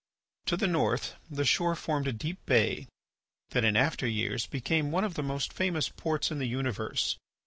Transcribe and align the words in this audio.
To 0.47 0.57
the 0.57 0.65
north 0.65 1.13
the 1.29 1.45
shore 1.45 1.75
formed 1.75 2.07
a 2.07 2.11
deep 2.11 2.43
bay 2.47 2.87
that 3.51 3.63
in 3.63 3.77
after 3.77 4.07
years 4.07 4.47
became 4.47 4.89
one 4.89 5.03
of 5.03 5.13
the 5.13 5.21
most 5.21 5.53
famous 5.53 5.89
ports 5.89 6.31
in 6.31 6.39
the 6.39 6.47
universe. 6.47 7.19